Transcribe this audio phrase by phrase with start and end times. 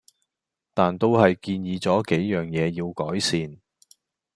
[0.73, 3.55] 但都係建議左幾樣野要改善